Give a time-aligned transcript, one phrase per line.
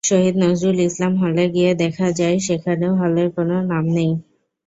[0.03, 4.11] শহীদ সৈয়দ নজরুল ইসলাম হলে গিয়ে দেখা যায়, সেখানেও হলের কোনো নাম নেই।